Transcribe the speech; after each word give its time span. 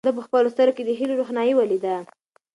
ده 0.07 0.11
په 0.17 0.21
خپلو 0.27 0.47
سترګو 0.55 0.75
کې 0.77 0.83
د 0.85 0.89
هیلو 0.99 1.19
روښنايي 1.19 1.53
ولیده. 1.55 1.95